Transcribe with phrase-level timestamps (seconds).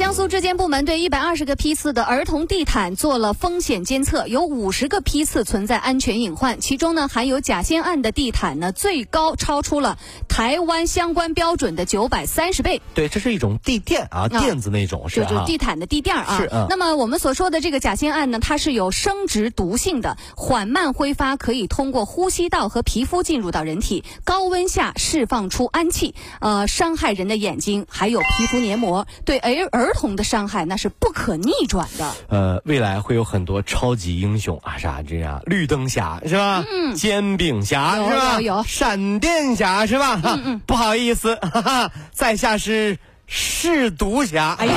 [0.00, 12.80] 江苏质监部门对一百二十个批次的儿童地毯做了风险监测，有五十个批次存在安全隐患，其中呢含有甲酰胺的地毯呢最高超出了台湾相关标准的九百三十倍。
[12.94, 16.38] 对，这是一种地垫啊，垫子那种是就就地毯的地垫啊。
[16.38, 16.64] 是啊。
[16.70, 32.12] 那么我们所说的这个甲酰胺呢，它是有生殖毒性的，缓慢挥发，可以通过呼吸道和皮肤进入到人体，高温下释放出氨气，呃，伤害人的眼睛，还有皮肤黏膜，对儿儿童的伤害那是不可逆转的。
[32.28, 35.40] 呃，未来会有很多超级英雄啊，啥这样？
[35.46, 36.64] 绿灯侠是吧？
[36.70, 36.94] 嗯。
[36.94, 38.34] 煎饼侠是吧？
[38.40, 38.62] 有有。
[38.64, 40.20] 闪电侠是吧？
[40.24, 40.60] 嗯嗯。
[40.66, 44.56] 不好意思，哈哈，在下是试毒侠。
[44.58, 44.74] 哎呀，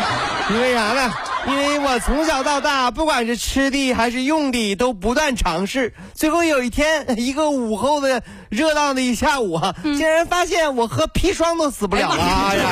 [0.50, 1.12] 因为啥呢？
[1.46, 5.94] 因为我从小到大，不管是吃的还是用的，都不断尝试。
[6.12, 12.22] 最后有一天，一个午后的热闹的一下午，竟然发现我喝砒霜都死不了了。
[12.22, 12.64] 哎呀！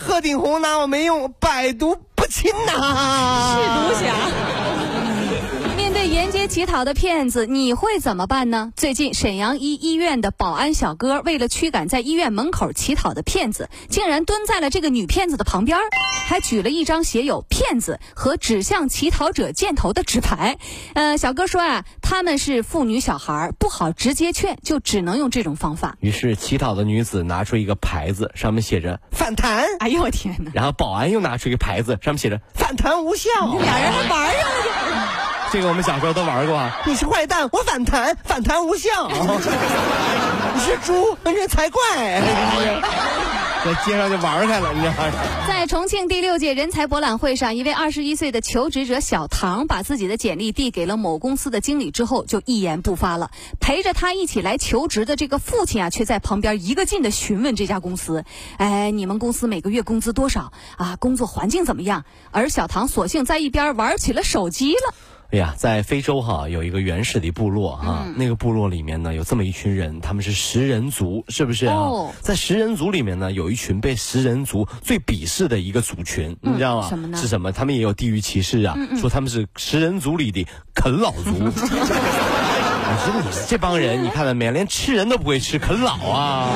[0.00, 2.72] 鹤顶红拿我没用，百毒不侵呐！
[3.54, 3.60] 是
[3.94, 4.59] 毒侠。
[6.50, 8.72] 乞讨的骗子，你会怎么办呢？
[8.74, 15.78] 最近沈阳一医院的保安小哥，为了驱赶在医院门口乞讨的骗子，竟然蹲在了这个女骗子的旁边，
[16.26, 20.58] 还举了一张写有“骗子”和指向乞讨者箭头的纸牌。
[20.94, 25.98] 呃，小哥说啊，他们是妇女小孩，不好直接劝，就只能用这种方法。
[26.00, 29.66] 于是乞讨的女子拿出一个牌子，上面写着“反弹”。
[29.78, 30.50] 哎呦我天哪！
[30.52, 33.30] 然后保安又拿出一个牌子，上面写着“反弹无效”。
[33.62, 34.50] 俩人还玩上
[34.90, 35.09] 了。
[35.52, 36.70] 这个我们小时候都玩过。
[36.86, 38.88] 你是坏蛋，我反弹，反弹无效。
[40.54, 41.80] 你是猪，那才怪。
[43.62, 45.12] 在街上就玩开了，你知道吗？
[45.46, 53.30] 在重庆第六届人才博览会上，一位二十一岁的求职者小唐把自己的简历递给了某公司的经理之后，就一言不发了。
[53.58, 58.24] 陪着他一起来求职的这个父亲啊，却在旁边一个劲的询问这家公司
[58.56, 60.96] ：“哎，你们公司每个月工资多少啊？
[60.98, 64.94] 工作环境怎么样？”而小唐索性在一边玩起了手机了。
[65.32, 71.86] 哎呀，在非洲哈有一个原始的部落哈，那个部落里面呢有这么一群人，他们是食人族，是不是啊？
[72.20, 76.88] 在食人族里面呢，有一群被食人族最鄙视的一个族群，你知道吗？
[76.88, 77.16] 什么呢？
[77.16, 77.52] 是什么？
[77.52, 81.30] 他们也有地域歧视啊，说他们是食人族里的啃老族。
[81.38, 81.52] 你
[82.98, 84.50] 说你这帮人，你看到没？
[84.50, 86.50] 连吃人都不会吃，啃老啊？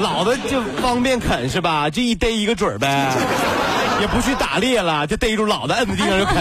[0.00, 1.88] 老的就方便啃是吧？
[1.88, 3.14] 就一逮一个准儿呗，
[4.00, 6.34] 也不去打猎了，就逮住老的，摁在地上就啃。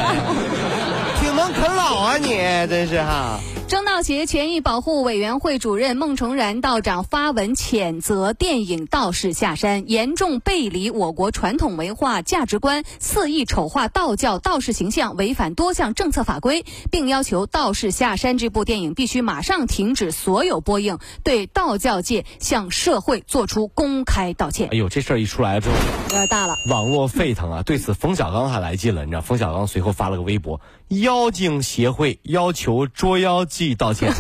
[1.53, 2.27] 啃老啊你，
[2.67, 3.39] 真是哈！
[3.67, 24.69] 中道协权益保护委员会主任孟崇然道长发文谴责电影《道士下山》严重背离我国传统文化价值观，肆意丑化道教道士形象，违反多项政策法规，并要求《道士下山》这部电影必须马上停止所有播映，对道教界向社会做出公开道歉。
[24.71, 27.61] 哎呦，这事儿一出来之后，有点大了，网络沸腾啊！
[27.61, 29.21] 对此，冯小刚还来劲了，你知道？
[29.21, 30.59] 冯小刚随后发了个微博。
[30.89, 34.11] 妖精协会要求捉妖记道歉，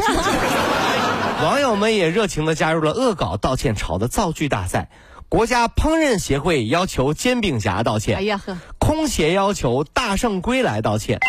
[1.43, 4.89] 网友们也热情的加入了恶搞道歉潮的造句大赛。
[5.29, 11.19] 国家烹饪协会要求煎饼侠道歉，哎呀呵，空协要求大圣归来道歉。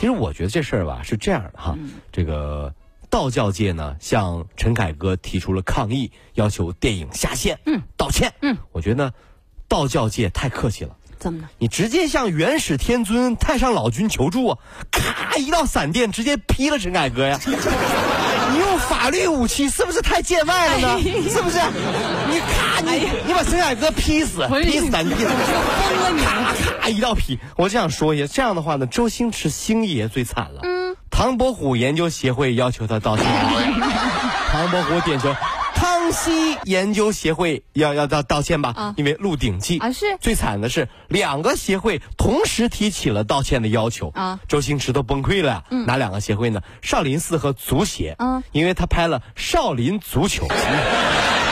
[0.00, 1.76] 其实我觉得这事儿吧是这样的哈，
[2.12, 2.72] 这个
[3.10, 9.12] 道教界呢向陈凯歌提出了抗议，要求电影下线，嗯，道歉，嗯，我觉得
[9.68, 10.96] 道教界太客气了。
[11.22, 11.48] 怎么了？
[11.58, 14.58] 你直接向元始天尊、太上老君求助啊！
[14.90, 17.38] 咔，一道闪电直接劈了陈凯歌呀！
[17.46, 21.00] 你用法律武器是不是太见外了呢？
[21.30, 21.60] 是不是？
[22.28, 25.30] 你咔，你你把陈凯歌劈死，劈死闪电，
[26.24, 27.38] 咔咔一道劈。
[27.56, 30.62] 我只想说一下，这样的话呢，周星驰星爷最惨了。
[30.64, 30.96] 嗯。
[31.08, 33.24] 唐伯虎研究协会要求他道歉。
[34.50, 35.32] 唐伯虎点球。
[35.82, 38.72] 康熙研究协会要要道道歉吧？
[38.76, 45.64] 啊，因为《鹿鼎记》啊是最惨的是两个协会同时提起了道歉的要求啊，周星驰都崩溃了。
[45.70, 46.62] 嗯，哪两个协会呢？
[46.82, 48.14] 少林寺和足协。
[48.20, 50.46] 嗯，因为他拍了《少林足球》。
[50.52, 51.51] 哎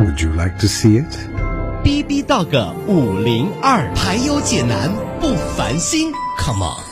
[0.00, 1.16] would you like to see it?
[1.82, 6.82] B B Dog 五零二，排忧解难不烦心，Come on。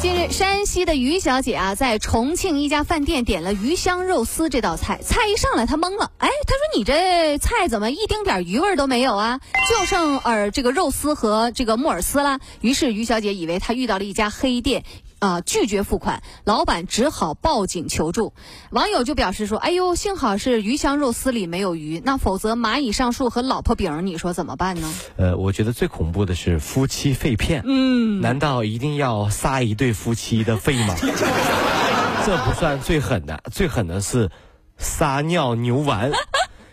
[0.00, 9.40] 近日，山西的于小姐啊，在重庆一家饭店点了鱼香肉丝这道菜，菜一上来她懵了，哎，她说你这菜怎么一丁点鱼味都没有啊？
[9.68, 12.40] 就剩呃这个肉丝和这个木耳丝啦。
[12.62, 14.84] 于是于小姐以为她遇到了一家黑店。
[15.20, 18.32] 啊、拒绝付款，老板只好报警求助。
[18.70, 27.62] 网友就表示说：“哎呦，幸好是鱼香肉丝里没有鱼，那否则蚂蚁上树和老婆饼，你说怎么办呢呃，我觉得最恐怖的是夫妻肺片。
[27.66, 30.96] 嗯，难道一定要杀一对夫妻的肺吗？
[32.26, 34.30] 这不算最狠的，最狠的是
[34.78, 36.10] 撒尿牛丸。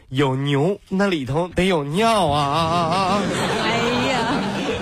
[0.10, 3.22] 有牛，那里头得有尿啊啊啊啊！？”
[3.62, 3.97] 哎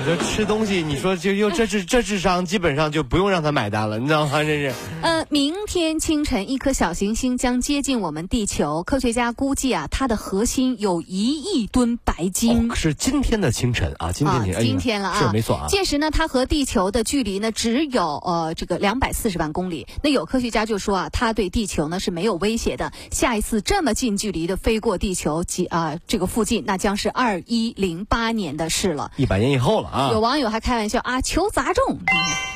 [0.05, 4.43] 说吃东西，你说就又这智这智商，基本上就不用让他买单了，你知道吗？
[4.43, 4.71] 这是。
[5.01, 8.83] 呃，明天清晨，一颗小行星将接近我们地球。
[8.83, 12.69] 科学家估计啊，它的核心有一亿吨白金。
[12.69, 15.65] 哦，是今天的清晨啊，今天啊的，今天了啊，是没错啊。
[15.69, 19.87] 届时呢，它和地球的距离呢只有呃这个两百四十万公里。
[20.03, 22.93] 那有科学家就说啊，它对地球呢是没有威胁的。
[23.09, 29.11] 下一次这么近距离的飞过地球及啊、这个附近，那将是二一零八年的事了。
[29.17, 30.09] 一百年以后了啊！
[30.11, 31.97] 有网友还开玩笑啊，球砸中。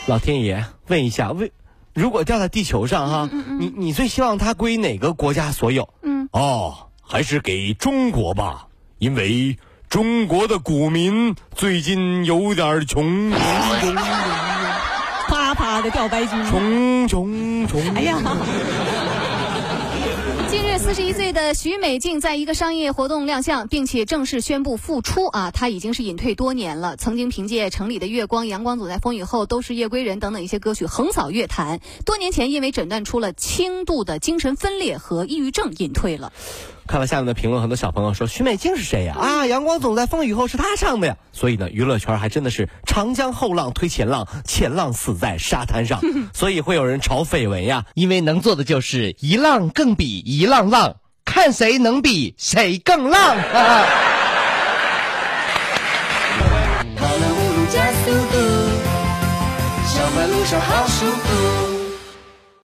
[0.08, 1.54] 老天爷问一下，为
[1.94, 5.88] 如果掉在地球上哈，你你最希望它归哪个国家所有？
[6.02, 9.58] 嗯，哦，还是给中国吧，因为
[9.88, 13.96] 中国的股民最近有点穷，穷
[15.28, 16.46] 啪啪的掉白金。
[16.46, 17.96] 穷穷穷。
[17.96, 18.18] 哎呀！
[20.50, 25.52] 近日，四十一岁的徐美静在一个商业活动亮相，并且正式宣布复出啊！
[25.52, 31.80] 她已经是隐退多年了，曾经凭借《城里的月光》《阳光总在风雨后》《都是夜归人》等等一些歌曲横扫乐坛。
[32.04, 36.34] 多年前，因为诊断出了轻度的精神分裂和抑郁症，隐退了。
[36.90, 39.16] 看了下面的评论，很多小朋友说徐美静是谁呀？
[39.16, 41.18] 啊，阳光总在风雨后是她唱的呀。
[41.32, 46.02] 所以呢，娱乐圈还真的是长江后浪推前浪，前浪死在沙滩上。
[46.34, 50.96] 所以会有人炒绯闻呀，因为能做的就是一浪更比一浪浪，
[51.26, 53.38] 看谁能比谁更浪。
[60.50, 61.69] 哈